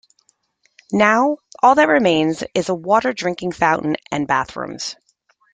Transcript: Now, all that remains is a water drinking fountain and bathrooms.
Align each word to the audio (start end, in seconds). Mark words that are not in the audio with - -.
Now, 0.91 1.37
all 1.61 1.75
that 1.75 1.87
remains 1.87 2.43
is 2.55 2.69
a 2.69 2.73
water 2.73 3.13
drinking 3.13 3.51
fountain 3.51 3.97
and 4.11 4.25
bathrooms. 4.25 4.95